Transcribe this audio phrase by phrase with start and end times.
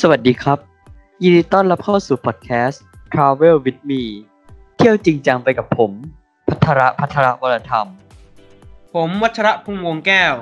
[0.00, 0.58] สวัสดีครับ
[1.22, 4.02] ยินดีต้อนรับเข้าสู่พอดแคสต์ Travel with me
[4.76, 5.92] เที่ยวจริงจังไปกับผม
[6.48, 7.86] พัทระพัทระวรธรรม
[8.94, 10.34] ผมวัชระพุงวงแก้ว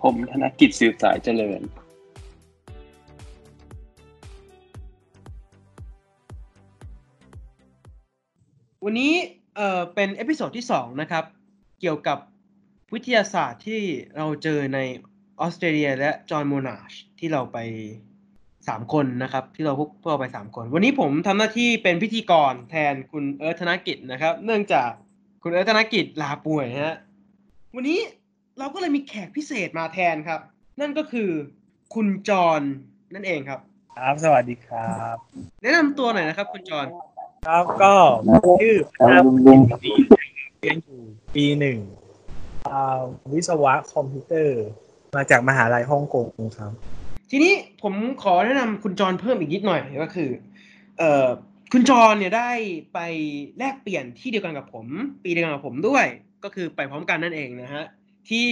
[0.00, 1.60] ผมธนกิจสืบสายเจริญ
[8.84, 9.12] วันนี้
[9.56, 11.24] เอ่อเป็น episode ที่สองนะครับ
[11.80, 12.18] เกี่ยวกับ
[12.94, 13.82] วิทยาศาสตร์ที่
[14.16, 14.78] เราเจอใน
[15.40, 17.58] ออสเตรเลียและจอห์นโมนาชที่เราไป
[18.68, 24.90] สามคนนะครับ ที่เราพวกพวกเราไปสามคน วันนี้ผมทำหน้าที่เป็นพิธีกรแทนคุณเอิร์ธธนกิจนะครับ เนื่องจาก
[25.42, 26.96] คุณเอิร์ธธนกิจลาป่วยฮะ
[27.74, 28.00] วันนี้
[28.58, 30.40] เราก็เลยมีแขกพิเศษมาแทนครับ
[30.80, 31.30] นั่นก็คือ
[31.94, 32.62] คุณจอห์น
[33.14, 33.60] นั่นเองครับ
[33.96, 35.16] ครับสวัสดีครับ
[35.62, 36.86] แนะนำตัวหน่อยนะครับ คุณจอห์น
[37.46, 37.94] ครับก็
[38.62, 39.92] ชื่อพนาบุญศรี
[40.60, 41.00] เรียนอยู่
[41.34, 41.78] ปีหนึ่ง
[42.68, 43.00] อ่า
[43.32, 44.62] วิศวะคอมพิวเตอร์
[45.16, 46.26] มาจากมหาลัยฮ่องกง
[46.58, 46.72] ครับ
[47.30, 47.52] ทีนี้
[47.82, 50.30] ผมขอแนะนำคุณจรเพิ่มอีกนิดหน่อยก็คือ
[50.98, 51.28] เอ่อ
[51.72, 52.50] คุณจรเนี่ยได้
[52.94, 53.00] ไป
[53.58, 54.86] แลกเปลี่ยนที่เดียวกันกับผม
[55.22, 56.06] ปีเดียวกันกับผมด้วย
[56.44, 57.84] ก็คือไปพร้อมกันนั่นเองนะฮะ
[58.30, 58.48] ที่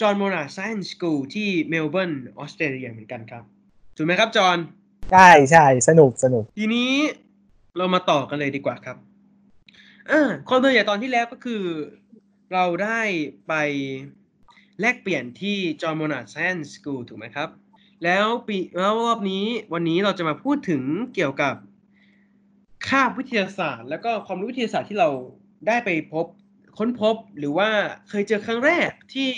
[0.00, 3.44] John Monash Science School ที่เมลเบิร์นออสเตรเลียเหมือนกันครับ
[3.96, 4.58] ถูกไหมครับจอห์น
[5.12, 6.90] ใช่ใช่สนุกสนุก ทีนี้
[7.76, 8.96] เรามาต่อกันเลยดีกว่าครับ
[10.10, 11.62] อ่าความเป็นใหญ่ตอนที่แล้วก็คือ
[12.52, 13.00] เราได้
[13.48, 13.54] ไป
[14.80, 17.48] แลกเปลี่ยนที่จอห์นโมนาไซน์สคูลถูกไหมครับ
[18.04, 20.82] แล้วปีแล้วรอบนี้วันนี้เราจะมาพูดถึง
[21.14, 21.54] เกี่ยวกับ
[22.88, 25.08] คาบวิทยาศาสตร์ แล้วก็ความรู้วิทยาศาสตร์ที่เรา
[25.66, 26.26] ได้ไปพบ
[26.78, 27.68] ค้นพบหรือว่า
[28.08, 29.30] เคยเจอครั้งแรกที่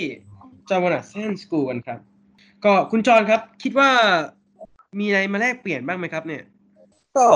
[0.69, 2.01] จอห์นวอนเซนสกูลกันครับ
[2.65, 3.91] ก็คุณจอนครับ คิดว่า
[4.99, 6.43] มีอะไรมาแลกเปลี่ยนบ้างไหมครับ เนี่ย
[7.17, 7.27] ก็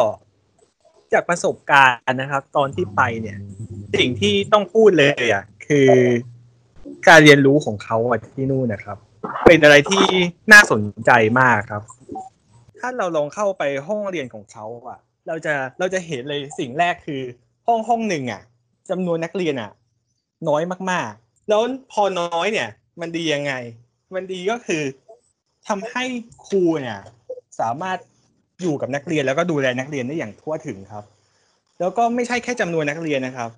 [1.12, 3.38] จากประสบการณ์นะครับ ตอนที่ไปเนี่ย
[3.98, 5.90] สิ่งที่ต้องพูดเลยอะคือ
[7.08, 7.96] การเรียนรู้ของเขา
[8.34, 8.98] ที่นู่นนะครับ
[9.46, 10.04] เป็นอะไรที่
[10.52, 11.10] น่าสนใจ
[11.40, 11.82] มากครับ
[12.78, 17.20] ถ้าเราลองเข้าไปห้องเรียนของเขาอะเราจะเราจะเห็นเลยสิ่งแรกคือ
[17.66, 18.42] ห้องห้องหนึ่งอะ
[18.90, 19.70] จำนวนนักเรียนอะ
[20.48, 22.68] น้อยมากๆ แล้วพอน้อยเนี่ย
[23.00, 23.52] มันดียังไง
[24.14, 24.82] มันดีก็คือ
[25.68, 26.04] ทำให้
[26.46, 26.98] ครูเนี่ย
[27.60, 27.98] สามารถ
[28.60, 31.04] อยู่กับนักเรียนแล้วก็ดูแลนักเรียนได้อย่างทั่วถึงครับ
[31.80, 33.50] แล้วก็ไม่ใช่แค่จำนวนนักเรียนนะครับ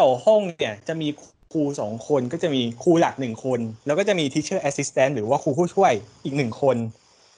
[0.00, 5.92] ต่อห้องเนี่ยจะมีค ครูสองคนก็จะมีครูหลักหนึ่งคน แล้วก็จะมี teacher assistant หรือว่าครูผู้ช่วย
[6.24, 6.76] อีกหนึ่งคน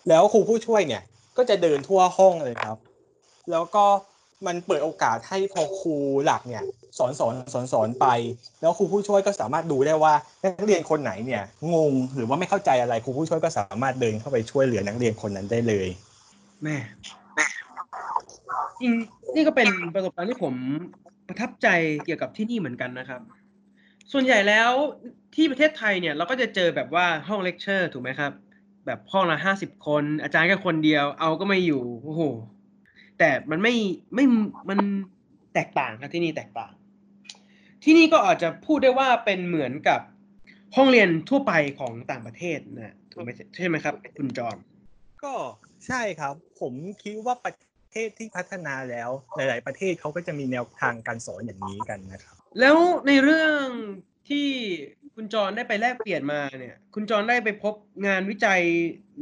[0.09, 1.03] แล้วครูผู้ช่วยเนี่ย
[1.37, 2.77] ก็จะเดินทั่วห้องเลยครับ
[3.51, 3.85] แล้วก็
[4.47, 6.65] มันเปิดโอกาสให้พอครูหลักเนี่ย
[6.99, 8.07] สอนสอนสอนสอนไป
[8.61, 10.15] แล้วครูผู้ช่วยก็สามารถดูได้ว่า
[10.45, 11.43] นักเรียนคนไหนเนี่ย
[11.75, 15.89] งงหรือว่าไม่เข้าใจอะไรครูผู้ช่วยก็สามารถเดินเข้าไปช่วยเหลือนักเรียนคนนั้นได้เลย
[16.63, 16.77] แม่
[18.81, 18.93] จริง
[19.35, 20.55] นี่ก็เป็นประสบการณ์ที่ผม
[21.29, 21.69] ประทับใจ
[22.05, 23.21] เกี่ยวกับที่นี่เหมือนกันนะครับ
[24.13, 24.71] ส่วนใหญ่แล้ว
[25.35, 28.33] ที่ประเทศไทยเนี่ยเราก็จะเจอแบบว่าห้องเลคเชอร์ถูกไหมครับ
[28.87, 32.23] แบบห้องละห้าสิบคน อาจารย์แค่คนเดียวเอาก็ไม่อยู่โอ้โห
[33.19, 33.75] แต่มันไม่
[34.15, 34.25] ไม่
[34.69, 34.79] มัน
[35.55, 36.73] แตกต่างครับที่นี่แตกต่าง
[37.85, 40.01] ที่นี่ก็อาจจะพูดได้ว่าเป็นเหมือนกับ
[40.77, 44.57] ห้องเรียนทั่วไปของต่างประเทศนะถูกไหมใช่ไหมครับ คุณจอห์น
[45.25, 45.35] ก็
[45.87, 47.68] ใช่ครับ ผมคิดว่าประเท
[48.06, 52.76] ศที่พัฒนาแล้ว หลาย ๆ ประเทศเขาก็จะมีแนวทางการสอนอย่างนี้กันนะครับ แล้ว
[53.06, 53.65] ในเรื่อง
[54.28, 54.49] ที่
[55.15, 57.75] คุณจรได้ไปแลกเปลี่ยนมาเนี่ย คุณจรได้ไปพบ
[58.06, 58.62] งานวิจัย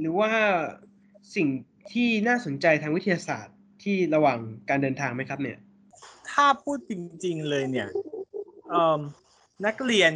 [0.00, 0.30] หรือว่า
[1.36, 1.48] สิ่ง
[1.92, 4.38] ที่น่าสนใจทางวิทยาศาสตร์ที่ระหว่าง
[4.68, 5.58] การเดินทางไหมครับเนี่ย
[6.30, 6.92] ถ้าพูดจ
[7.24, 7.88] ริง ๆ เลยเนี่ย
[8.68, 9.00] เอิ่ม
[9.66, 10.12] นักเรียน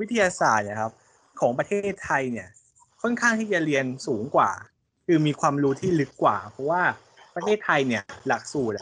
[0.00, 0.92] วิทยาศาสตร์นะครับ
[1.40, 2.48] ของประเทศไทยเนี่ย
[3.02, 4.50] ค่อนข้างที่จะเรียนสูงกว่า
[5.06, 6.82] คือมีความรู้ที่ลึกกว่า เพราะว่า
[7.36, 8.76] ประเทศไทยเนี่ยหลักสูตร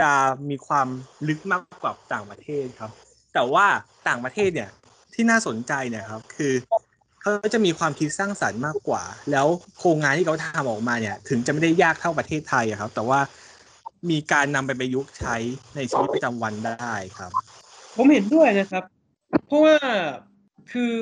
[0.08, 0.10] ะ
[0.48, 0.88] มีความ
[1.28, 2.90] ลึกมากกว่าต่างประเทศครับ
[3.34, 3.66] แต่ว่า
[4.08, 4.70] ต่างประเทศเนี่ย
[5.14, 6.52] ที่น่าสนใจเนี่ยครับคือ
[7.20, 9.02] เขาจะมีความคิดสร้างสรรค์มากกว่า
[9.32, 9.46] แล้ว
[9.78, 13.20] โครงงานที่เขาทำออกมาเนี่ย ถึงจะไม่ได้ยากเท่าประเทศไทยอะครับ แต่ว่า
[14.10, 15.36] มีการนำไปประยุกต์ใช้
[15.76, 17.30] ในชีวิตประจำวันได้ครับ
[17.96, 18.84] ผมเห็นด้วยนะครับ
[19.46, 19.76] เพราะว่า
[20.72, 20.92] คือ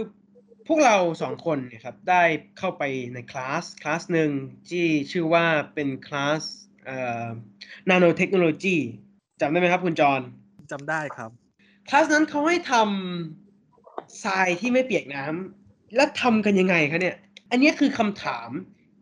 [0.67, 2.25] พวกเราสองคนเนี่ยครับได้
[2.59, 2.83] เข้าไป
[3.15, 4.31] ในคลาสคลาสหนึ่ง
[4.69, 6.43] ที่ชื่อว่าเป็นคลาส
[6.87, 7.27] เอ่อ
[7.89, 8.77] nano technology
[9.41, 10.21] จำได้ไหมครับคุณจร
[10.73, 11.31] จำได้ครับ
[11.89, 17.17] คลาสนั้นเขาให้ทำทรายที่ไม่เปียกน้ำแล้วทำกันยังไงคะเนี่ย
[17.51, 18.49] อันนี้คือคำถาม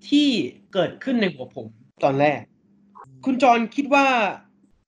[0.08, 0.28] ที่
[0.72, 1.66] เกิดขึ้นในหัวผม
[2.04, 2.40] ตอนแรก
[3.24, 4.06] คุณจรคิดว่า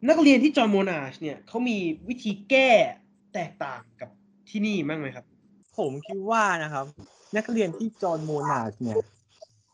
[0.08, 1.76] นักเรียนที่ John Monash เนี่ยเขามี
[2.08, 2.70] วิธีแก้
[3.35, 4.11] แตกต่างกับ
[4.49, 5.25] ที่นี่บ้างไหมครับ
[5.79, 6.87] ผมคิดว่านะครับ
[7.37, 8.99] นักเรียนที่ John Monash เนี่ย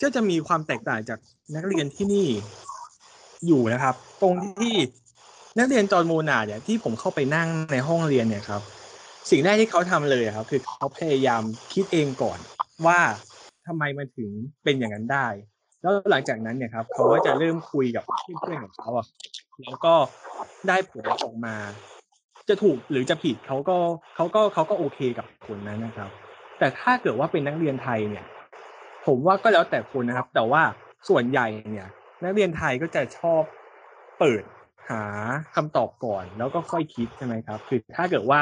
[0.03, 1.19] ก็จะมีความแตกต่างจาก
[1.57, 2.29] นักเรียนที่นี่
[3.47, 4.75] อยู่นะครับ ตรงที่
[5.59, 8.63] นักเรียนจอห์นโมนาเนี่ยที่ผมเข้าไปนั่งในห้องเรียนเนี่ยครับ
[9.31, 11.43] สิ่งแรกที่เขาทำเลยครับ คือเขาพยายาม
[11.73, 12.39] คิดเองก่อน
[12.87, 13.01] ว่า
[13.67, 14.31] ทำไมมันถึง
[14.65, 15.27] เป็นอย่างนั้นได้
[15.83, 19.07] แล้วหลังจากนั้นเนี่ยครับเขาก็จะเริ่มคุยกับเพื่อนๆของเขาอะ
[19.63, 19.95] แล้วก็
[20.69, 21.57] ได้ผลออกมา
[22.49, 23.77] จะถูกหรือจะผิดเขาก็
[24.17, 26.11] เขาก็เขาก็โอเคกับผลนั้นนะครับ
[26.59, 28.25] แต่ถ้าเกิดว่าเป็นนักเรียนไทยเนี่ย
[29.07, 30.63] ผมว่าก็แล้วแต่คนนะครับ แต่ว่า
[31.09, 31.89] ส่วนใหญ่เนี่ย
[32.25, 33.43] นักเรียนไทยก็จะชอบ
[34.19, 34.45] เปิด
[34.91, 35.03] หา
[35.55, 38.41] คำตอบก่อน แล้วก็ค่อยคิดใช่ไหมครับ คือถ้าเกิดว่า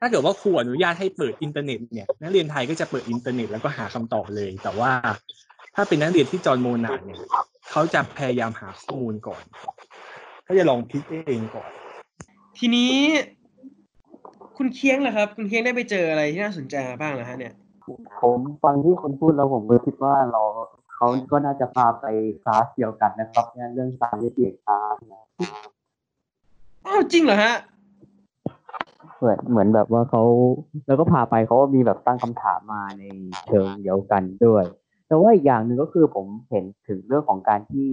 [0.00, 4.92] ถ้าเกิดว่าครูอนุญาตให้เปิดอินเทอร์เน็ตเนี่ยนักเรียนไทยก็จะเปิดอินเทอร์เน็ตแล้วก็หาคำตอบเลย แต่ว่า
[5.74, 7.20] ถ้าเป็นนักเรียนที่ John Monash เนี่ย
[7.70, 9.42] เขาจะพยายามหาข้อมูลก่อน
[10.44, 11.70] เขาจะลองคิดเองก่อน
[12.58, 12.92] ทีนี้
[14.56, 17.54] คุณเคียงล่ะครับ คุณเคียงได้ไปเจออะไรที่น่าสนใจมาบ้างนะฮะเนี่ย
[18.22, 20.42] ผมฟังที่คุณพูดแล้วผมก็คิดว่าเรา
[21.02, 22.06] เขาก็น่าจะพาไป
[22.42, 25.24] คลาสเดียวกันนะครับเนี่ยเรื่องสายเสียงคลาสนะ
[26.86, 27.54] อ้าวจริงเหรอฮะ
[29.18, 30.22] เหมือนเหมือนแบบว่าเขา
[30.86, 33.04] แล้วก็พาไปเขาก็มีแบบตั้งคำถามมาใน
[33.46, 34.64] เชิงเดียวกันด้วย
[35.08, 37.88] แต่ว่าอีกอย่างหนึ่งก็คือผมเห็นถึงเรื่องของการที่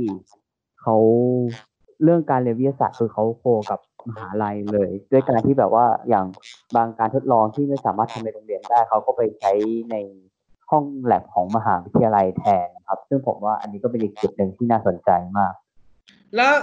[0.81, 0.95] เขา
[2.03, 3.79] เรื่องการเรียนวิทยาศาสตร์คือเขา co กับ
[4.09, 6.25] มหาลัยเลย ด้วยการที่แบบว่าอย่าง
[6.75, 9.51] บางการทดลองที่ไม่สามารถทำในโรงเรียนได้เขาก็ไปใช้
[9.91, 9.95] ใน
[10.69, 15.53] ห้องแลบของมหาวิทยาลัยแทนครับ ซึ่งผมว่าอันนี้ก็เป็นอีกจุดหนึ่งที่น่าสนใจมาก
[16.35, 16.53] แล้ว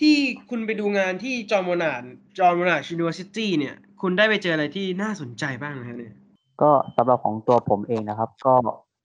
[0.00, 0.16] ที่
[0.50, 6.14] คุณไปดูงานที่ John Monash John Monash University เนี่ย คุณได้ไปเจออะไรที่น่าสนใจบ้างนะฮะเนี่ย
[6.62, 8.54] ก็สำหรับของตัวผมเองนะครับ ก็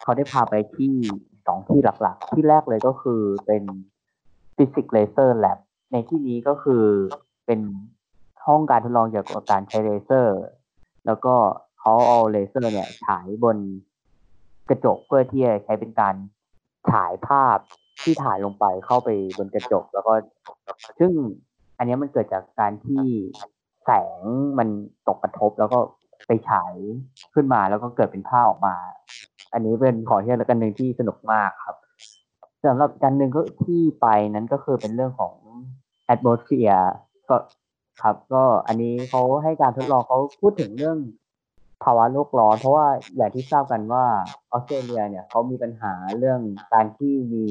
[0.02, 0.94] เขาได้พาไปที่
[1.48, 3.64] สองที่หลักๆ ที่แรกเลยก็คือเป็น
[4.56, 5.58] Physics Laser Lab
[5.92, 6.84] ในที่นี้ก็คือ
[7.46, 7.60] เป็น
[8.48, 10.38] ห้องการทดลองเกี่ยวกับการใช้เลเซอร์
[11.06, 11.34] แล้วก็
[11.80, 13.58] เขาเอาเลเซอร์เนี่ยฉายบน
[14.70, 16.16] กระจกเพื่อที่จะใช้เป็นการ
[16.92, 17.58] ฉายภาพ
[18.04, 20.14] ที่ถ่ายลงไปเข้าไปบนกระจกแล้วก็
[21.00, 21.12] ซึ่ง
[21.78, 23.04] อันนี้มันเกิดจากการที่
[23.86, 24.22] แสง
[24.60, 24.68] มัน
[25.08, 25.80] ตกกระทบแล้วก็
[26.28, 26.74] ไปฉาย
[27.34, 28.76] ขึ้นมาแล้วก็เกิดเป็นภาพออกมา
[29.54, 31.76] อันนี้เป็นของที่ละกันหนึ่งที่สนุกมากครับ
[32.68, 35.34] สำหรับการหนึ่งก็ที่ไปนั้นก็คือเป็นเรื่องของ
[36.14, 36.86] atmosphere
[37.30, 37.38] ก็
[38.02, 40.98] ครับ ก็อันนี้เขาให้การทดลองเขาพูดถึงเรื่อง
[41.84, 44.06] ภาวะโลกร้อน เพราะว่าอย่างที่ทราบกันว่า
[44.52, 46.40] ออสเตรเลียเนี่ยเขามีปัญหาเรื่อง
[46.74, 47.46] การที่มี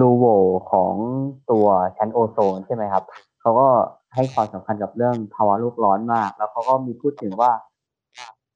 [0.00, 0.24] รูโว
[0.72, 0.94] ของ
[1.50, 1.66] ตัว
[1.96, 3.04] ชั้นโอโซนใช่ไหมครับ
[3.40, 3.68] เขาก็
[4.14, 7.50] ให้ความสำคัญกับเรื่องภาวะโลกร้อนมาก แล้วเขาก็มีพูดถึงว่า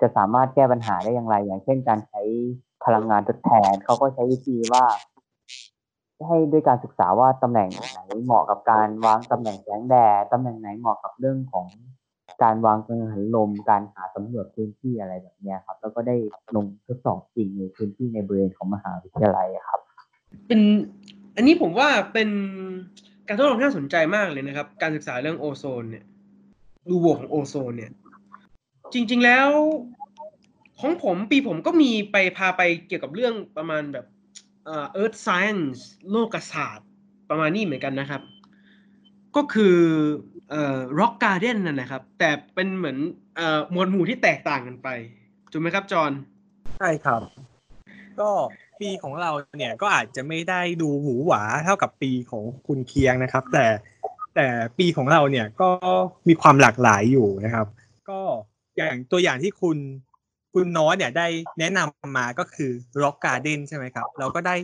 [0.01, 2.23] จะสามารถแก้ปัญหาได้อย่างไร อย่างเช่นการใช้
[2.85, 4.85] พลังงานทดแทนเขาก็ใช้วิธีว่า
[6.27, 11.67] ให้ด้วยการศึกษาว่าตำแหน่งไหนเหมาะกับการวางตำแหน่งแสงแดดตำแหน่งไหนเหมาะกับเรื่องของ
[12.43, 16.17] การวางกังหันลม การหาสำรวจพื้นที่อะไรแบบนี้ครับ แล้วก็ได้
[16.57, 19.81] ลงทดสอบจริงในพื้นที่ในบริเวณของมหาวิทยาลัยครับ
[20.47, 20.61] เป็น
[21.37, 22.29] อันนี้ผมว่าเป็น
[23.27, 26.05] การทดลองที่น่าสนใจมากเลยนะครับ การศึกษาเรื่องโอโซนเนี่ย
[26.89, 27.93] รูโหวของโอโซนเนี่ย
[28.93, 29.49] จริง ๆแล้ว
[30.81, 34.07] ของผมปีผมก็มีไปพาไปเกี่ยวกับเรื่องประมาณแบบ
[34.65, 35.79] เอ่อ Earth Science
[36.11, 36.89] โลกศาสตร์
[37.31, 38.23] ประมาณนี้เหมือนกันนะครับ
[39.37, 39.77] ก็คือ
[40.51, 42.99] เอ่อ Rock Garden นั่นแหละครับ แต่เป็นเหมือน
[43.37, 44.89] เอ่อหมวดหมู่ที่แตกต่างกันไป
[45.53, 46.13] ถูกไหมครับจอห์น
[46.79, 47.21] ใช่ครับ
[48.21, 48.31] ก็
[48.81, 53.67] ปีของเราเนี่ยก็อาจจะไม่ได้ดูหวือหวาเท่ากับปีของคุณเคียงนะครับ แต่
[54.37, 54.47] แต่
[54.79, 55.69] ปีของเราเนี่ยก็
[56.29, 57.67] มีความหลากหลายอยู่นะครับ
[58.11, 58.21] ก็
[58.77, 59.79] อย่างตัวอย่างที่คุณ
[60.53, 61.27] คุณน้อยเนี่ยได้
[61.59, 62.71] แนะนำมาก็คือ
[63.03, 64.57] Rock Garden ใช่ไหมครับ เราก็ได้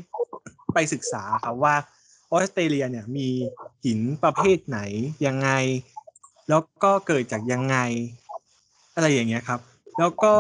[0.75, 1.75] ไปศึกษาครับว่า
[2.33, 3.29] ออสเตรเลียเนี่ยมี
[3.85, 4.81] หินประเภทไหน
[5.27, 5.51] ยังไง
[6.49, 7.77] แล้วก็เกิดจากยังไง
[8.95, 9.61] อะไรอย่างเงี้ยครับ
[9.99, 10.33] แล้วก็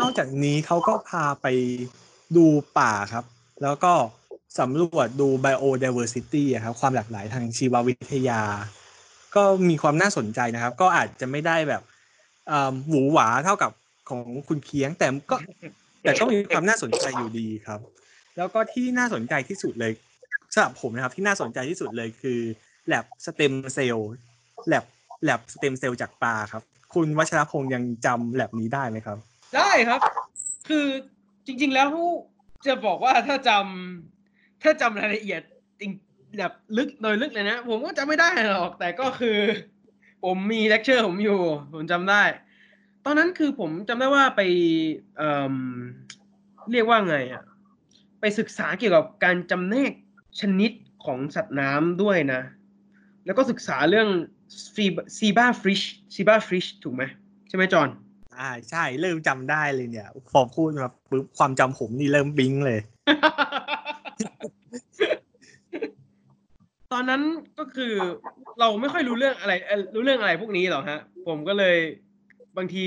[0.00, 1.46] นอกจากนี้เขาก็พาไป
[2.36, 2.46] ดู
[2.78, 3.24] ป่าครับ
[3.62, 3.92] แล้วก็
[4.58, 8.42] สำรวจดู biodiversity อะครับ ความหลากหลายทางชีววิทยา
[9.34, 11.82] ก็มีความน่าสนใจนะครับ ก็อาจจะไม่ได้แบบ
[12.48, 13.70] เอิ่มหวือหวาเท่ากับ
[14.10, 15.36] ของคุณเคียง แต่ก็
[16.02, 17.80] แต่ก็มีความน่าสนใจอยู่ดีครับ
[18.36, 19.92] แล้วก็ที่น่าสนใจที่สุดเลย
[20.54, 22.40] สำหรับผมนะครับที่น่าสนใจที่สุดเลยคือ
[22.88, 24.00] แ lab stem cell
[24.72, 24.84] lab
[25.28, 26.62] lab stem cell จากปลาครับ
[26.94, 29.18] คุณวัชรพงษ์ยังจำ lab นี้ได้ไหมครับ
[29.56, 30.00] ได้ครับ
[30.68, 30.86] คือ
[31.46, 31.88] จริง ๆ แล้ว
[32.66, 35.42] จะบอกว่าถ้าจำถ้าจำรายละเอียด
[35.80, 35.90] จริง
[36.38, 39.38] แบบลึกโดยลึกเลยนะ ผมก็จำไม่ได้หรอก แต่ก็คือ
[40.24, 41.40] ผมมีเลคเชอร์ผมอยู่
[41.72, 42.22] ผมจำได้
[43.04, 44.40] ตอนนั้นคือผมจำได้ว่าไป
[45.16, 45.54] เอ่ม
[46.72, 47.42] เรียกว่าไงอะ
[48.20, 49.92] ไปศึกษาเกี่ยวกับการจำแนก
[50.40, 50.72] ชนิด
[51.04, 52.40] ของสัตว์น้ำด้วยนะ
[53.26, 54.08] แล้วก็ศึกษาเรื่อง
[55.18, 55.80] zebrafish
[56.14, 57.02] zebrafish ถูกไหม
[57.48, 57.88] ใช่ไหมจอห์น
[58.38, 62.80] อ่าใช่เริ่มจำได้เลยเนี่ยพอพูดมาปุ๊บความจำผมนี่เริ่มบิงเลย
[66.92, 67.22] ตอนนั้น
[67.58, 67.92] ก็คือ
[68.60, 71.76] เราไม่ค่อยรู้เรื่องอะไรเอ่อรู้เรื่องอะไรพวกนี้หรอกฮะ ผมก็เลย
[72.56, 72.84] บางที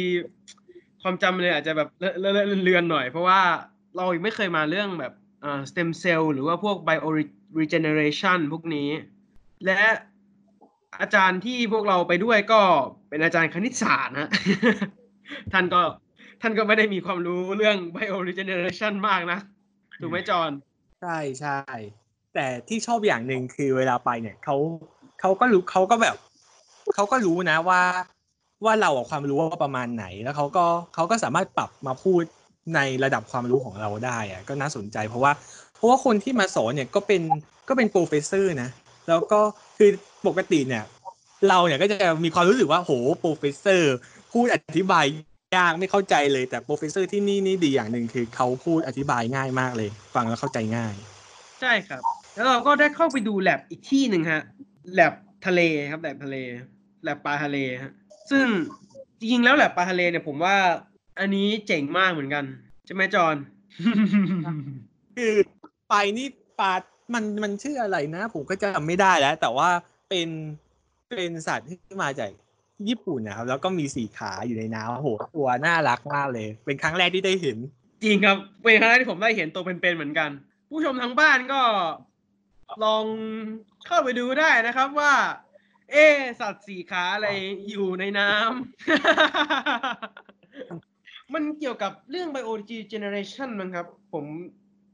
[1.01, 3.39] ความจำเลยอาจจะแบบเลอะเลอะเลือนๆหน่อย เพราะว่า
[3.97, 7.09] เรายังไม่เคยมาเรื่องแบบ เอ่อ stem cell หรือว่าพวก bio
[7.59, 8.89] regeneration พวกนี้
[9.65, 9.81] และ
[11.01, 12.61] อาจารย์ที่พวกเราไปด้วยก็
[13.09, 14.29] เป็นอาจารย์คณิตศาสตร์นะ
[15.53, 15.81] ท่านก็
[16.41, 19.39] ท่านก็ไม่ได้มีความรู้เรื่อง bio regeneration มากนะ
[20.01, 20.51] ถูกไหมจอน
[21.01, 21.59] ใช่ใช่
[22.33, 24.55] แต่ที่ชอบอย่างหนึ่งคือเวลาไปเนี่ยเขา
[25.19, 26.15] เขาก็รู้เขาก็แบบ
[26.95, 27.81] เขาก็รู้นะว่า
[28.65, 32.23] ว่าเราความรู้ว่าประมาณไหนแล้วเขาก็เขาก็สามารถปรับมาพูด
[32.75, 35.31] ในระดับความรู้ของเราได้อะก็น่าสนใจ เพราะว่า
[35.75, 37.21] เพราะว่าคนที่มาสอนเนี่ยก็เป็น
[37.67, 38.69] ก็เป็น professor นะ
[39.07, 39.39] แล้วก็
[39.77, 39.89] คือ
[40.27, 40.83] ปกติเนี่ย
[41.49, 43.95] เราเนี่ยก็จะมีความรู้สึกว่าโห professor
[44.31, 45.05] พูดอธิบาย
[45.55, 50.93] ยากไม่เข้าใจเลยแต่ professor ที่นี่นี่ดีอย่างหนึ่งคือเขาพูดอธิบายง่ายมากเลย ฟังแล้วเข้าใจง่าย
[51.61, 52.01] ใช่ครับ
[52.33, 54.41] แล้วเราก็ได้เข้าไปดูแลบอีกที่หนึ่งฮะ
[54.93, 55.13] แลบ
[55.45, 56.35] ทะเลครับแลบทะเล
[57.03, 57.91] แลบปลาทะเลฮะ
[58.31, 58.45] ซึ่ง
[59.19, 60.55] จริงๆแล้วแลบปลาทะเลเนี่ยผมว่า
[61.19, 62.43] อันนี้เจ๋งมากเหมือนกัน
[62.85, 63.35] ใช่ไหมจอน
[65.17, 65.33] คือ
[65.89, 66.27] ไปนี่
[66.59, 66.73] ปลา
[67.13, 69.69] มันมันชื่ออะไรนะ ผมก็จำไม่ได้แล้ว แต่ว่า
[70.09, 70.29] เป็น
[71.09, 72.29] เป็นสัตว์ที่มาจาก
[72.87, 77.57] ญี่ปุ่นนะครับ แล้วก็มีสี่ขาอยู่ในน้ำโอ้โหตัวน่ารักมากเลย เป็นครั้งแรกที่ได้เห็น
[78.03, 80.29] จริงครับ เป็นครั้งแรกที่ผมได้เห็นตัวเป็นๆเหมือนกัน
[80.69, 81.61] ผู้ชมทางบ้านก็
[82.83, 83.05] ลอง
[83.87, 85.13] เข้าไปดูได้นะครับว่า
[85.91, 87.29] เอะสัตว์สี่ขาอะไร
[87.69, 88.43] อยู่ในน้ำ
[91.33, 94.25] มันเกี่ยวกับเรื่อง bioregeneration มั้งครับ ผม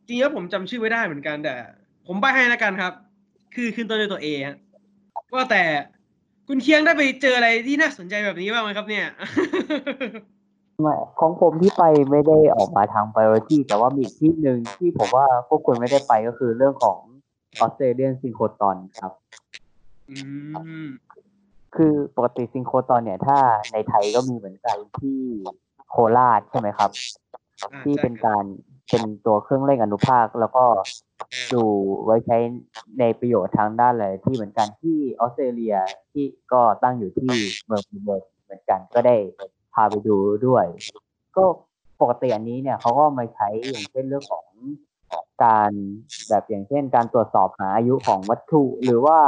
[0.07, 1.55] จริงๆแล้วผมจำชื่อไม่ได้เหมือนกันแต่
[2.07, 2.93] ผมใบให้แล้วกันครับ
[3.55, 4.57] คือขึ้นต้นด้วยตัว A ฮะ
[5.35, 5.63] ว่าแต่
[6.47, 9.05] คุณเคียงได้ไปเจออะไรที่น่าสนใจแบบนี้บ้างไหมครับเนี่ย
[10.81, 16.99] ไม่ของผมที่ไปไม่ได้ออกมาทาง priority แต่ว่ามีอีกที่หนึ่งที่ผมว่าพวกคุณไม่ได้ไปก็คือเรื่องของ
[17.59, 19.13] ออสเตรเลียนซิงโครตอนครับ
[20.09, 20.17] อื
[20.85, 20.87] ม
[21.75, 23.37] คือปกติซิงโครตอนเนี่ย ถ้า
[23.71, 25.19] ในไทยก็มีเหมือนกันที่
[25.89, 26.91] โคราชใช่ไหมครับ
[27.61, 28.43] อ่าที่ใช่เป็นครับการ
[28.89, 30.65] เป็นตัวเครื่องเร่งอนุภาค แล้วก็
[31.53, 31.63] ดู
[32.05, 32.37] ไว้ใช้
[32.99, 35.75] ในประโยชน์ทางด้านอะไรที่เหมือนกันที่ออสเตรเลีย
[36.11, 37.29] ที่ก็ตั้งอยู่ที่
[37.65, 39.15] เมืองเบิร์นเหมือนกันก็ได้
[39.73, 40.17] พาไปดู
[40.47, 40.65] ด้วย
[41.37, 41.43] ก็
[42.01, 44.45] ปกติอันนี้เนี่ยเขาก็มาใช้อย่างเช่นเรื่องของ
[45.43, 45.71] การ
[46.29, 49.19] แบบอย่างเช่น การตรวจสอบหาอายุของวัตถุ หรือว่า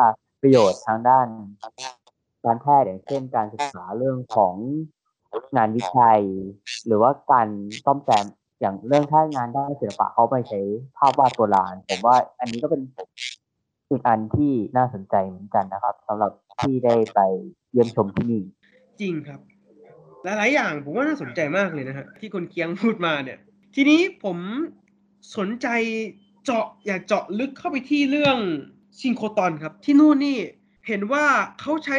[0.41, 1.27] ประโยชน์ทางด้าน
[2.45, 4.53] การแพทย์อย่างเช่น การศึกษาเรื่องของ
[5.55, 6.21] งานวิจัย
[6.85, 7.47] หรือว่าการ
[7.85, 8.25] ซ่อมแซม
[8.61, 10.59] อย่างเรื่องถ้างานด้านศิลปะเขาไปใช้
[10.97, 12.81] ภาพวาดโบราณผมว่าอันนี้ก็เป็น
[13.89, 17.19] อีกอันที่น่าสนใจเหมือนกันนะครับสำหรับที่ได้ไป
[17.71, 18.43] เยี่ยมชมที่นี่
[19.01, 19.39] จริงครับ
[20.23, 23.39] หลายๆอย่างผมว่าน่าสนใจมากเลยนะฮะที่คนเคียงพูดมาเนี่ย
[23.75, 24.37] ทีนี้ผม
[25.37, 25.67] สนใจ
[26.45, 28.37] เจาะอยากเจาะลึกเข้าไปที่เรื่อง
[28.99, 30.39] ซิงโครตอนครับ ที่นู่นนี่
[30.87, 31.25] เห็นว่า
[31.59, 31.97] เขาใช้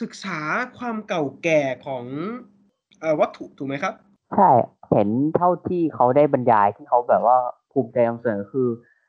[0.00, 0.40] ศึกษา
[0.78, 2.04] ความเก่าแก่ของ
[3.20, 3.94] วัตถุถูกไหมครับ
[4.36, 4.50] ใช่
[4.90, 7.38] เห็นเท่าที่เขาได้บรรยายที่เขาแบบว่า
[7.72, 8.68] ภูมิใจนำเสนอคือ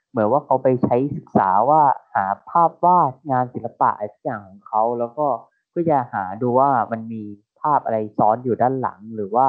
[0.09, 1.81] เหมือนว่าเขาไปใช้ศึกษาว่า
[2.15, 5.27] หาภาพวาดงานศิลปะอะไรสักอย่างของเขาแล้วก็
[5.69, 7.21] เพื่อจะหาดูว่ามันมี
[7.61, 9.47] ภาพอะไรซ้อนอยู่ด้านหลัง หรือว่า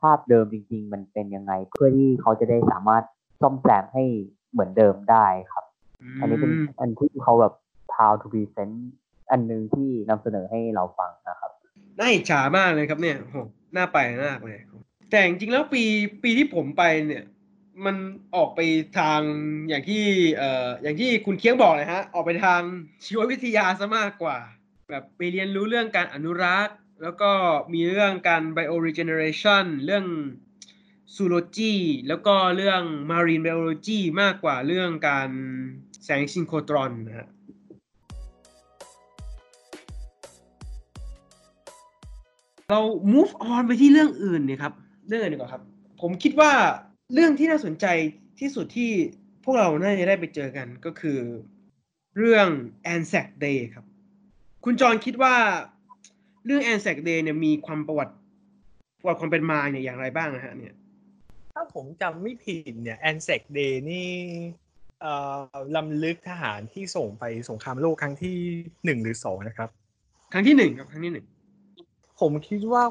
[0.00, 3.04] ภาพเดิมจริง ๆ มันเป็นยังไง เพื่อที่เขาจะได้สามารถ
[3.40, 4.04] ซ่อมแซมให้
[4.52, 5.64] เหมือนเดิมได้ครับ
[6.20, 7.54] อันนี้เป็นอันที่เขาแบบ
[7.92, 8.76] proud to present
[9.30, 11.49] อันหนึงที่นำเสนอให้เราฟังนะครับ
[12.00, 13.36] น่าอิจฉามากเลยครับเนี่ยโห
[13.76, 14.58] น่าไปมากเลย
[15.10, 15.82] แต่จริงๆแล้วปี
[16.22, 17.24] ปีที่ผมไปเนี่ย
[17.84, 17.96] มัน
[18.36, 18.60] ออกไป
[18.98, 19.20] ทาง
[19.68, 20.04] อย่างที่
[20.36, 22.62] เอ่ออย่างที่คุณเคียงบอกเลยฮะ ออกไปทาง
[23.04, 24.38] ชีววิทยาซะมากกว่า
[24.88, 27.30] แบบไปเรียนรู้เรื่องการอนุรักษ์ แล้วก็
[27.72, 30.06] มีเรื่องการ bioregeneration เรื่อง
[31.16, 31.74] zoology
[32.08, 35.30] แล้วก็เรื่อง marine biology มากกว่าเรื่องการ
[36.04, 37.28] แสงซินโครตรอนนะฮะ
[42.70, 42.80] เรา
[43.12, 44.72] move on ไปที่เรื่องอื่นเนี่ยครับ
[45.08, 45.62] เรื่องอื่นดีกว่าครับ
[46.00, 46.52] ผมคิดว่า
[47.14, 47.86] เรื่องที่น่าสนใจ
[48.40, 48.90] ที่สุดที่
[49.44, 51.18] พวกเราน่าจะได้ไปเจอกันก็คือ
[52.16, 52.48] เรื่อง
[52.94, 53.84] Anzac Day ครับ
[54.64, 55.34] คุณจรคิดว่า
[56.46, 58.14] เรื่อง Anzac Day เนี่ยมีความประวัติ
[59.00, 60.74] ประวัติความเป็นมาเนี่ยอย่างไรบ้างนะฮะเนี่ย
[61.54, 64.10] ถ้าผมจำไม่ผิดเนี่ยแอนเซกเดย์นี่
[65.00, 65.12] เอ่
[65.54, 68.36] อลำลึกทหารที่ส่งไปสงครามโลกครั้งที่
[68.84, 69.68] หนึ่งหรือสองนะครับ
[70.32, 71.26] ครั้งที่หนึ่งครับครั้งที่หนึ่ง
[72.20, 72.84] ผมคิดว่า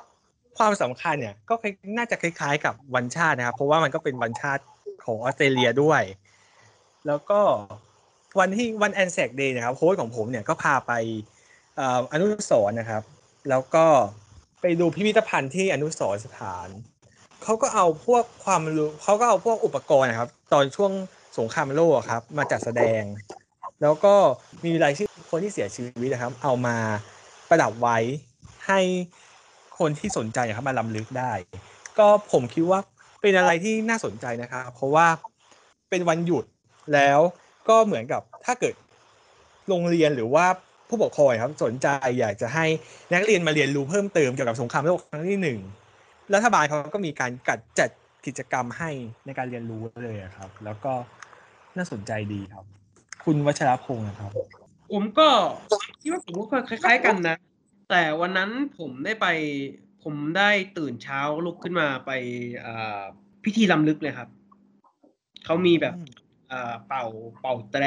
[0.57, 1.55] ความสำคัญเนี่ย ก็
[1.97, 4.63] น่าจะคล้ายๆ กับวันชาตินะครับ เพราะว่ามันก็เป็นวันชาติ
[5.05, 6.01] ของออสเตรเลียด้วย
[7.07, 7.39] แล้วก็
[8.39, 10.91] วันที่วัน Anzac Day นะครับโค้ชของผมเนี่ยก็พาไป
[11.75, 13.03] เอ่ออนุสรณ์นะครับ
[13.49, 13.85] แล้วก็
[14.61, 16.67] ไปดูพิพิธภัณฑ์ที่อนุสรณ์สถาน
[17.43, 20.91] เขาก็เอาพวกความรู้เขาก็เอาพวกอุปกรณ์นะครับ ตอนช่วง
[21.37, 23.03] สงครามโลกครับ มาจัดแสดง
[23.81, 24.15] แล้วก็
[24.65, 26.75] มีรายชื่อคนที่เสียชีวิตนะครับ เอามา
[27.49, 27.97] ประดับไว้
[28.69, 28.81] ให้
[29.79, 31.33] คนที่สนใจครับมาล้ำลึกได้
[31.99, 32.79] ก็ผมคิดว่า
[33.21, 35.07] เป็นอะไรที่น่าสนใจนะครับเพราะว่า
[35.89, 36.45] เป็นวันหยุด
[36.93, 37.19] แล้ว
[37.69, 38.73] ก็เหมือนกับถ้าเกิด
[39.67, 40.45] โรงเรียนหรือว่า
[40.87, 41.87] ผู้ปกครองครับสนใจ
[42.19, 42.65] อยากจะให้
[43.13, 45.59] นักเรียนมาเรียนรู้เพิ่มเติมเกี่ยวกับสงครามโลกครั้งที่หนึ่ง
[46.33, 47.89] รัฐบาลเขาก็มีการจัดจัด
[48.25, 48.89] กิจกรรมให้
[49.25, 50.93] ในการเรียนรู้เลยครับ แล้วก็
[51.77, 52.65] น่าสนใจดีครับ
[53.25, 54.31] คุณวัชรพงศ์นะครับ
[54.91, 55.27] ผมก็
[56.01, 57.37] คิดว่าผมก็คล้าย ๆ กันนะ
[57.89, 59.27] แต่วันนั้นผมได้ไป
[60.03, 62.11] ผมได้ตื่นเช้าลุกขึ้นมาไป
[62.65, 63.01] อ่า
[63.43, 64.29] พิธีลำลึกเลยครับ
[65.45, 65.95] เขามีแบบ
[66.51, 67.05] อ่าเป่า
[67.41, 67.83] เป่าแตร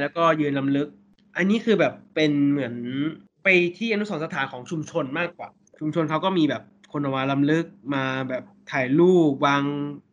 [0.00, 0.88] แล้วก็ยืนลำลึก
[1.36, 2.74] อันนี้คือแบบเป็นเหมือน
[3.44, 3.48] ไป
[3.78, 5.48] ที่อนุสรณ์สถานของชุมชนมากกว่า
[5.80, 9.62] ชุมชนเขาก็มีแบบคนออกมาลำลึกมาแบบถ่ายรูปวาง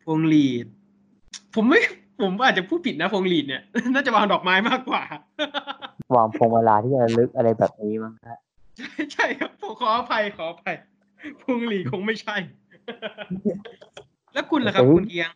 [0.04, 0.66] พวงหลีด
[1.54, 1.80] ผมไม่
[2.22, 3.62] ผมอาจจะพูดผิดนะพวงหลีดเนี่ย
[3.94, 5.02] น่าจะวางดอกไม้มากกว่า
[6.16, 8.40] วางพวงเวลาที่ระลึกอะไรแบบนี้มั้งฮะ
[9.12, 10.76] ใช่ครับผมขออภัยขออภัย
[11.42, 12.36] พวงหลีดคงไม่ใช่
[14.32, 15.30] แล้วคุณล่ะครับเฮ้ยคุณเกียง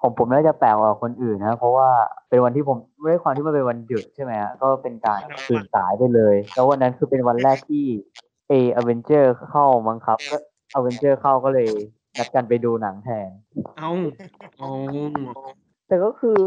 [0.00, 1.88] ผมผมน่าจะแปลกกว่าคนอื่นนะ เพราะว่า
[2.28, 7.84] เป็นวันที่ผมด้วยความที่มันเป็นวันหยุดใช่ไหมฮะก็เป็นการตื่นสายไปเลย แล้ววันนั้นคือเป็นวันแรกที่
[8.48, 10.36] เอ่อเวนเจอร์เข้ามั้งครับ ก็
[10.74, 11.68] อเวนเจอร์เข้าก็เลย
[12.18, 13.28] นัดกันไปดูหนังแทน
[13.78, 13.90] เอา
[14.58, 14.68] เอา
[15.92, 16.38] แต่ก็คือ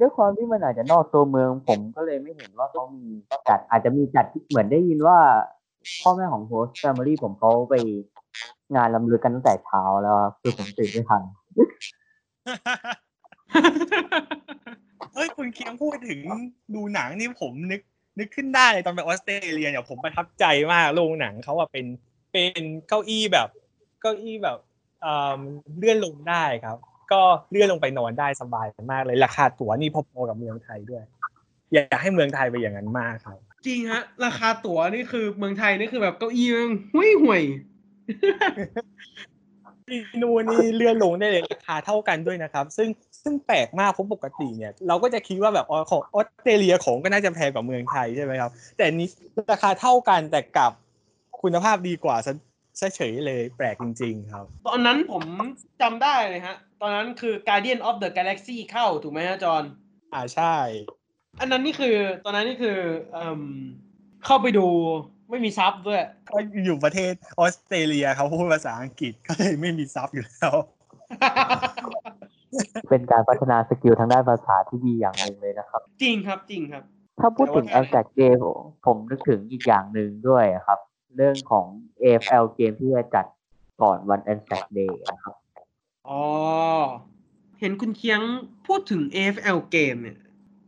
[0.00, 3.04] ด้วยความที่มันอาจจะนอกตัวเมือง ผมก็เลยไม่เห็นว่าเขามี
[3.48, 5.18] จัดอาจจะมีจัดที่เหมือนได้ยินว่า
[6.02, 7.74] พ่อแม่ของ host family ผมเขาไป
[8.74, 11.22] งานรำลึกกันตั้งแต่เช้าแล้วครับคือผมตื่นไม่ทัน
[15.14, 16.20] เฮ้ยคุณเคียงพูดถึง
[16.74, 17.80] ดูหนังนี่ผมนึก
[18.18, 21.86] นึกขึ้นได้เลยตอนไปออสเตรเลียเนี่ยผมประทับใจมากโรงหนังเขาอะเป็น
[22.32, 23.48] เป็นเก้าอี้แบบ
[24.00, 24.58] เก้าอี้แบบ
[25.02, 25.40] เอ่อ
[25.76, 26.78] เลื่อนลงได้ครับ
[27.12, 27.20] ก็
[27.50, 31.02] เลื่อนลงไปนอนได้สบายมากเลย ราคาตั๋วนี่พอๆกับเมืองไทยด้วย
[31.72, 37.42] อยากให้เมืองไทยไปนอย่างนั้นมากครับ จริงฮะ ราคาตั๋วนี่คือเมืองไทยนี่คือแบบเก้าอี้มันห่วยห่วย
[39.88, 42.88] ที่นู่นนี่เลื่อนลงได้เลยราคาเท่ากันด้วยนะครับ ซึ่ง
[43.22, 49.08] ซึ่งแปลกมากเพราะปกติเนี่ย เราก็จะคิดว่าแบบอ๋อของออสเตรเลียของก็น่าจะแพงกว่าเมืองไทยใช่ไหมครับ แต่นี้
[49.52, 50.72] ราคาเท่ากันแต่กลับ
[51.42, 52.16] คุณภาพดีกว่า
[52.80, 55.22] ซะซะเฉยเลยแปลกจริง ๆ ครับ ตอนนั้นผม
[55.82, 59.64] จำได้เลยฮะ ตอนนั้นคือ Guardian of the Galaxy เข้าถูกไหมฮะจอห์น
[60.14, 60.56] อ่าใช่
[61.40, 62.78] อันนั้นนี่คือตอนนั้นนี่คือ
[63.12, 63.42] เอ่ม
[64.24, 64.66] เข้าไปดู
[65.30, 66.00] ไม่มีซับด้วย
[66.34, 70.54] ก็อยู่ประเทศออสเตรเลียเขาพูดภาษาอังกฤษก็เลยไม่มีซับอยู่แล้ว
[72.90, 76.82] เป็นการพัฒนา skill ทางด้านภาษาที่ดีอย่างหนึ่งเลยนะครับ จริงครับจริงครับ
[77.20, 78.56] ถ้าพูดถึงแต่ว่า a n ZAC Day ผม
[78.86, 80.78] ผมนึกถึงอีกอย่างหนึ่งด้วยครับ
[81.16, 81.66] เรื่องของ
[82.02, 83.26] AFL เกมที่จะจัด
[83.82, 85.34] ก่อนวัน a n z a c Day นะครับ
[86.08, 86.20] อ๋อ
[87.60, 88.20] เห็นคุณเคียง
[88.66, 90.18] พูดถึง AFL เกมเนี่ย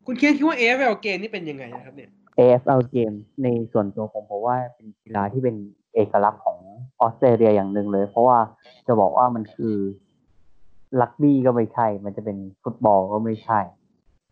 [0.06, 5.56] คุณเคียงคิดว่า AFL เกมนี่เป็นยังไงนะครับเนี่ย AFL เกมในส่วนตัวผมผมว่าเป็นกีฬาที่เป็น
[5.94, 6.58] เอกลักษณ์ของ
[7.00, 8.38] ออสเตรเลียอย่างหนึ่งเลย เพราะว่า
[8.86, 9.76] จะบอกว่ามันคือ
[11.00, 13.60] ลักบี้ก็ไม่ใช่ มันจะเป็นฟุตบอลก็ไม่ใช่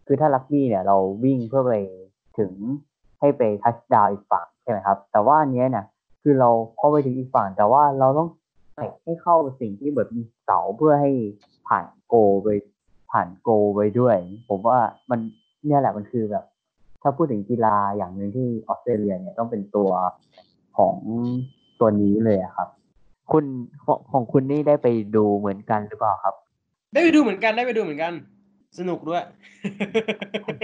[0.06, 1.72] คือถ้าลักบี้เนี่ยเราวิ่งเพื่อไป
[2.38, 2.52] ถึง
[3.20, 5.84] ให้ไปทัชดาวอีกฝั่งใช่ไหมครับ แต่ว่าอันเนี้ยเนี่ย
[6.26, 8.28] คือเราเข้าไปถึงอีกฝั่ง แต่ว่าเราต้อง
[8.74, 11.12] เตะให้เข้าสิ่งที่แบบมีเสาเพื่อให้
[11.68, 12.48] ผ่านโกลไป
[13.10, 14.16] ผ่านโกลไปด้วย
[14.48, 14.78] ผมว่า
[15.10, 15.20] มัน
[15.66, 16.44] เนี่ยแหละมันคือแบบ
[17.02, 19.90] ถ้าพูดถึงกีฬาอย่างหนึ่งที่ออสเตรเลียเนี่ยต้องเป็นตัว
[20.78, 20.94] ของ
[21.80, 22.68] ตัวนี้เลยอะครับ
[23.32, 23.44] คุณ
[23.84, 26.34] ของของคุณนี่ได้ไปดูเหมือนกันหรือเปล่าครับ
[26.92, 28.12] ได้ไปดูเหมือนกันได้ไปดูเหมือนกัน
[28.78, 29.22] สนุกด้วย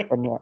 [0.09, 0.39] เป็นเนี่ย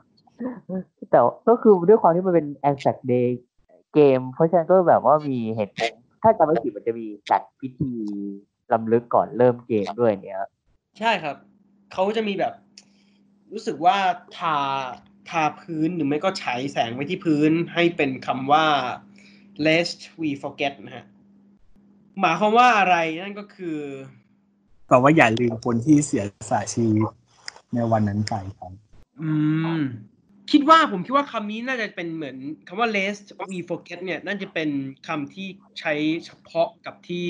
[1.11, 7.91] แต่ก็คือด้วยความที่มันเป็น a n z a c Day เกม เพราะฉะนั้นก็แบบว่ามีเหตุผลถ้าจำไม่ผิดมันจะมีจัดพิธี
[8.73, 10.39] ลำลึกก่อนเริ่มเกมด้วยเนี่ย
[10.99, 11.35] ใช่ครับ
[11.93, 12.53] เขาจะมีแบบ
[13.51, 13.97] รู้สึกว่า
[14.37, 14.57] ทา
[15.29, 18.65] ทาพื้นหรือไม่ก็ฉายแสงไว้ที่พื้นให้เป็นคำว่า
[19.65, 21.05] lest we forget นะฮะ
[22.19, 23.79] หมายความว่าอะไรนั่นก็คือ
[24.87, 27.09] แปลว่าอย่าลืมคนที่เสียสละชีวิต
[27.73, 28.71] ในวันนั้นไปครับ
[29.21, 29.31] อื
[29.79, 29.81] ม
[30.51, 34.69] คิดว่าผมคิดว่าคำนี้น่าจะเป็นเหมือนคำว่า lest we forget เนี่ยน่าจะเป็น
[35.07, 35.47] คำที่
[35.79, 35.93] ใช้
[36.25, 37.27] เฉพาะกับที่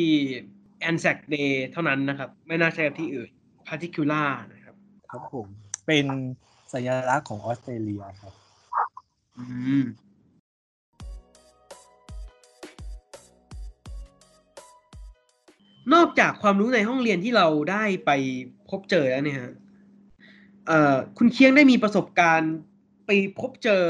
[0.89, 3.29] Anzac Day เท่านั้นนะครับ ไม่น่าใช้กับที่อื่น
[3.67, 4.75] particular นะครับ
[5.11, 5.47] ครับผม
[5.87, 6.05] เป็น
[6.73, 8.33] สัญลักษณ์ของออสเตรเลียครับ
[9.37, 9.45] อื
[9.81, 9.85] ม
[15.93, 18.11] นอกจากความรู้ในห้องเรียนที่เราได้ไป
[18.69, 19.53] พบเจอแล้วเนี่ยฮะ
[20.67, 22.53] เอ่อคุณเคียงได้มีประสบการณ์
[23.11, 23.83] ไปพบเจอ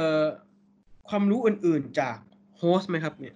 [1.10, 2.17] ความรู้อื่นๆจาก
[2.58, 3.36] โฮสไหมครับ เนี่ย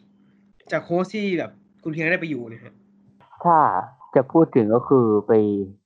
[0.71, 1.51] จากโฮสที่แบบ
[1.83, 2.73] คุณเคียงได้ไปอยู่เนี่ยฮะ
[3.43, 3.57] ถ้า
[4.15, 5.33] จะพูดถึงก็คือไป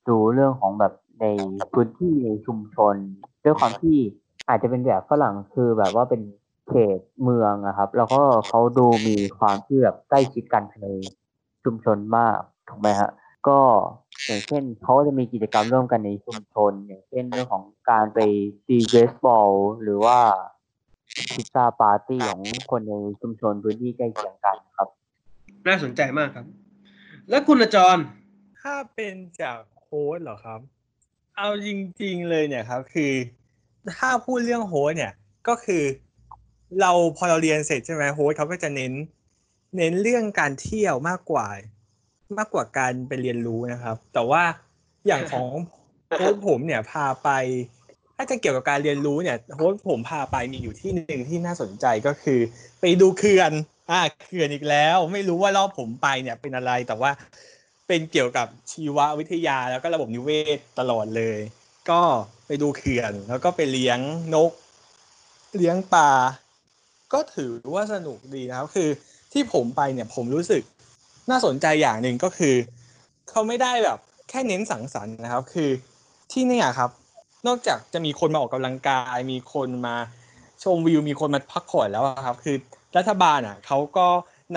[0.09, 1.25] ดูเรื่องของแบบใน
[1.73, 2.95] พื้นที่ในชุมชน
[3.43, 3.97] ด้วยความที่
[4.49, 6.21] อาจจะเป็นแบบฝรั่งคือแบบว่าเป็น
[6.67, 10.87] เขตเมืองอะครับ แล้วก็เขาดูมีความที่แบบใกล้ชิดกันใน
[11.63, 12.37] ชุมชนมาก
[12.69, 13.09] ถูกไหมฮะ
[13.47, 13.59] ก็
[14.25, 18.19] อย่างเช่นเขาก็จะมีกิจกรรมร่วมกันในชุมชน อย่างเช่นเรื่องของการไป
[18.67, 19.51] ตีเบสบอล
[19.83, 20.19] หรือว่า
[21.33, 24.87] pizza party ของคนในชุมชนพื้นที่ใกล้เคียงกันครับ
[25.67, 26.45] น่าสนใจมากครับ
[27.29, 28.05] แล้วคุณอาจารย์
[28.61, 30.59] ถ้าเป็นจาก host เหรอครับ
[31.37, 31.69] เอาจ
[32.01, 33.13] ริง ๆ เลยเนี่ยครับ คือ
[33.97, 35.13] ถ้าพูดเรื่อง host เนี่ย
[35.47, 35.83] ก็คือ
[36.81, 38.93] เราพอเราเรียนเสร็จใช่ไหม host เขาก็จะเน้น
[39.77, 41.47] เน้นเรื่องการเที่ยวมากกว่า
[42.37, 44.43] มากกว่าการไปเรียนรู้นะครับ แต่ว่า
[45.07, 45.49] อย่างของ
[46.17, 47.29] โฮสต์ผมเนี่ยพาไป
[48.15, 52.39] ถ้าจะเกี่ยวกับการเรียนรู้เนี่ยโฮสต์ผมพาไปมีอยู่ที่หนึ่งที่น่าสนใจก็คือ
[52.81, 53.51] ไปดูเขื่อน
[53.91, 57.11] อ่าเขื่อนอีกแล้ว ไม่รู้ว่ารอบผมไปเนี่ยเป็นอะไรแต่ว่า
[57.87, 61.39] เป็นเกี่ยวกับชีววิทยาแล้วก็ระบบนิเวศตลอดเลย
[61.89, 62.01] ก็
[62.47, 63.99] ไปดูเขื่อนแล้วก็ไปเลี้ยง
[64.35, 64.51] นก
[65.55, 66.11] เลี้ยงปลา
[67.13, 68.89] ก็ถือว่าสนุกดีนะครับคือ
[69.33, 70.61] ที่ผมไปเนี่ยผมรู้สึก
[71.29, 72.55] น่าสนใจอย่างหนึ่งก็คือ
[73.29, 75.69] เขาไม่ได้แบบ แค่เน้นสังสรรค์นะครับ คือ
[76.31, 76.89] ที่นี่ครับ
[77.47, 79.95] นอกจากจะมีคนมาออกกำลังกาย มีคนมา
[80.63, 82.57] ชมวิว มีคนมาพักผ่อนแล้วครับ คือ
[82.97, 84.07] รัฐบาลอะเขาก็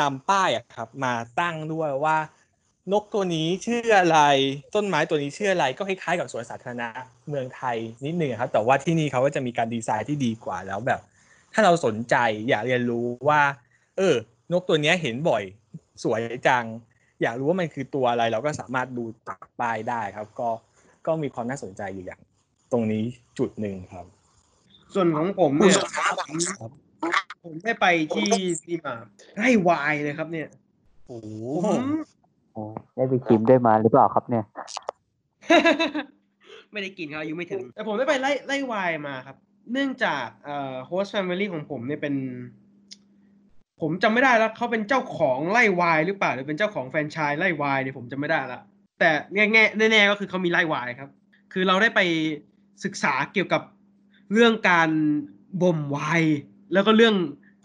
[0.00, 2.16] นำป้ายอะครับ มาตั้งด้วยว่า
[2.92, 4.18] นกตัวนี้ชื่ออะไร
[4.74, 6.88] ต้นไม้ตัวนี้ชื่ออะไรก็คล้ายๆกับสวนสาธารณะ
[7.28, 11.00] เมืองไทยนิดหนึ่งครับ แต่ว่าที่นี่เขาก็จะมีการดีไซน์ที่ดีกว่าแล้วแบบ
[11.52, 12.14] ถ้าเราสนใจ
[12.48, 13.40] อยากเรียนรู้ว่า
[13.96, 14.14] เออ
[14.52, 15.42] นกตัวนี้เห็นบ่อย
[16.02, 16.64] สวยจัง
[17.22, 20.48] อยากรู้ว่ามันคือตัวอะไร เราก็สามารถดูจากป้ายได้ครับ ก็
[21.06, 22.20] ก็มีความน่าสนใจอยู่อย่าง
[22.72, 23.04] ตรงนี้
[23.38, 24.06] จุดหนึ่งครับ
[24.94, 25.78] ส่วนของผมเนี่ย
[26.60, 26.70] ผม
[27.44, 28.30] ผมได้ไปที่
[28.64, 28.94] ที่มา
[29.36, 30.48] ไร่วายเลยครับ เนี่ย
[31.06, 31.18] โอ้
[31.66, 31.84] ผม
[32.52, 32.62] โอ้
[32.96, 34.44] ได้ไปชิมด้วยมาหรือเปล่าครับเนี่ย
[36.72, 39.36] ไม่ได้กินครับอายุไม่ถึง แต่ผมได้ไปไร่ไร่ไวน์มาครับ
[39.72, 42.14] เนื่องจากเอ่อ host family ของผมเนี่ยเป็น
[43.80, 48.60] ผมจำไม่ได้แล้วเขาเป็นเจ้าของไร่ไวน์หรือเปล่าหรือเป็นเจ้าของแฟรนไชส์ไร่ไวน์เนี่ยผมจำไม่ได้ละ
[48.98, 51.10] แต่แง่แน่ๆก็คือเขามีไร่ไวน์ครับ
[51.52, 52.00] คือเราได้ไป
[52.84, 53.62] ศึกษาเกี่ยวกับ
[54.32, 54.90] เรื่องการ
[55.62, 56.36] บ่มไวน์
[56.72, 57.14] แล้วก็เรื่อง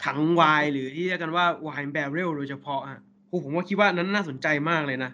[0.04, 2.98] ถังวน์หรือที่เรียกกันว่าวน์แบเรลโดยเฉพาะอะ
[3.28, 5.10] โอ้ผมว่าคิดว่านั้นน่าสนใจมากเลยนะ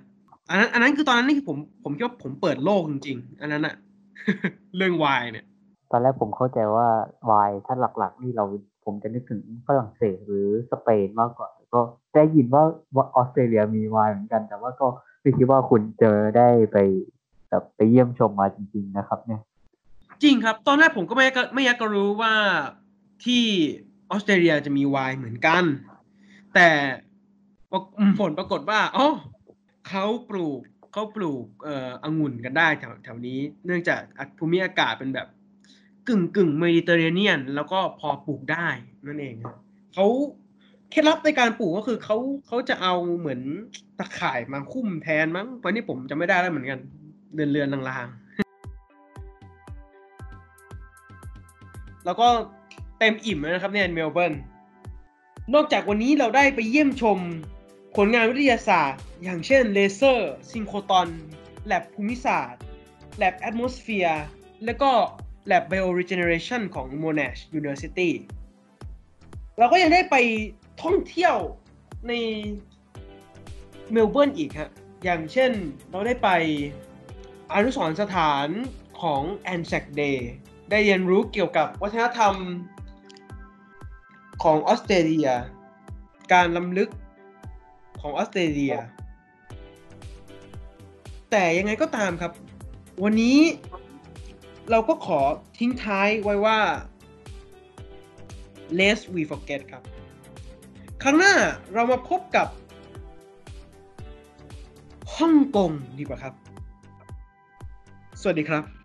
[0.49, 3.75] อันนั้นอันนั้นคือตอนนั้นนี่ผมผมคิดว่าผมเปิดโลกจริงๆ อันนั้นอะ
[4.77, 5.45] เรื่องวน์เนี่ย
[5.91, 6.87] ตอนแรกผมเข้าใจว่า
[7.31, 8.45] วน์ถ้าหลัก ๆ นี่เรา
[8.85, 11.81] ผมจะนึกถึงฝรั่งเศสหรือสเปนมากกว่าก็
[12.15, 12.65] ได้ยินว่า
[12.97, 14.87] ว่าออสเตรเลียมีไวน์เหมือนกัน แต่ว่าก็
[15.21, 16.77] ไม่คิดว่าคุณเจอได้ไป
[17.51, 19.41] แบบไปเยี่ยมชมมาจริง ๆ นะครับ เนี่ย
[20.23, 22.35] จริงครับ ตอนแรกผมก็ไม่ไม่อยากรู้ว่า
[23.25, 23.45] ที่
[24.11, 25.63] ออสเตรเลียจะมีไวน์เหมือนกัน
[26.55, 26.69] แต่
[28.21, 29.09] ผลปรากฏว่าอ๋อ
[29.89, 30.61] เขาปลูก
[30.93, 34.01] เขาปลูกเอ่อองุ่นกันได้แถวแถวนี้ เนื่องจาก
[34.39, 35.29] ภูมิอากาศเป็นแบบ
[36.09, 38.67] กึ่งกึ่งเมดิเตอร์เรเนียน แล้วก็พอปลูกได้
[39.07, 39.55] นั่นเองครับ
[39.95, 40.07] เขา
[40.91, 43.41] เคล็ดลับในการปลูกก็คือเขาเขาจะเอาเหมือน
[43.99, 46.79] ตะข่ายมาคุ้มแทนมั้งวันนี้ผมจะไม่ได้แล้วเหมือนกัน
[47.35, 48.17] เรือนเรือนลางๆ
[52.05, 52.29] แล้วก็
[52.99, 54.35] เต็มอิ่มแล้วนะครับเนี่ยเมลเบิร์น
[55.55, 57.19] นอกจากวันนี้เราได้ไปเยี่ยมชม
[57.97, 61.09] ผลงานวิทยาศาสตร์ อย่างเช่นเลเซอร์ซิงโครตอน
[61.67, 62.63] แลบภูมิศาสตร์
[63.17, 64.25] แลบแอ m ม s สเฟียร์
[64.65, 64.91] แล้วก็
[65.47, 68.11] แล็บ Bioregeneration ของ Monash University
[69.59, 70.17] เราก็ยังได้ไป
[70.83, 71.37] ท่องเที่ยว
[72.09, 72.13] ใน
[73.93, 74.71] เมลเบิร์นอีกฮะ
[75.05, 75.53] อย่างเช่น
[75.91, 76.29] เราได้ไป
[77.53, 78.49] อนุสรสถาน
[79.01, 79.23] ของ
[79.55, 80.19] Anzac Day
[80.71, 82.35] ได้เรียนรู้เกี่ยวกับวัฒนธรรม
[84.43, 85.29] ของออสเตรเลีย
[86.33, 86.91] การล้ำลึก
[88.01, 88.75] ของออสเตรเลีย
[91.31, 92.33] แต่ยังไงก็ตามครับ
[93.03, 93.37] วันนี้
[94.71, 95.21] เราก็ขอ
[95.59, 96.59] ทิ้งท้ายไว้ว่า
[98.79, 99.83] lest we forget ครับ
[101.03, 101.35] ครั้งหน้า
[101.75, 102.49] เรามาพบกับ
[105.17, 106.35] ฮ่องกงดีกว่าครับ
[108.21, 108.82] สวัสดีครับ